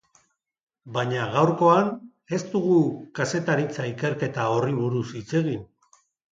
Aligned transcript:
Baina 0.95 1.27
gaurkoan 1.35 1.91
ez 2.39 2.41
dugu 2.55 2.79
kazetaritza 3.21 3.89
ikerketa 3.93 4.51
horri 4.57 4.77
buruz 4.83 5.07
hitz 5.23 5.27
egin. 5.45 5.65